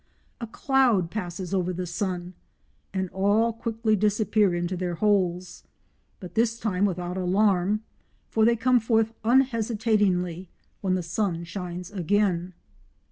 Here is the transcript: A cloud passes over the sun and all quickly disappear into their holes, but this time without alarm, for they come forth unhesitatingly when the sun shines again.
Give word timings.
A 0.39 0.47
cloud 0.47 1.11
passes 1.11 1.53
over 1.53 1.71
the 1.71 1.85
sun 1.85 2.33
and 2.91 3.07
all 3.11 3.53
quickly 3.53 3.95
disappear 3.95 4.51
into 4.55 4.75
their 4.75 4.95
holes, 4.95 5.61
but 6.19 6.33
this 6.33 6.57
time 6.59 6.85
without 6.85 7.17
alarm, 7.17 7.83
for 8.27 8.43
they 8.43 8.55
come 8.55 8.79
forth 8.79 9.13
unhesitatingly 9.23 10.49
when 10.81 10.95
the 10.95 11.03
sun 11.03 11.43
shines 11.43 11.91
again. 11.91 12.55